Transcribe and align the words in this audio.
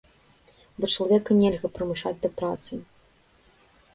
Бо 0.79 0.87
чалавека 0.93 1.31
нельга 1.41 1.67
прымушаць 1.77 2.15
да 2.25 2.29
працы. 2.39 2.81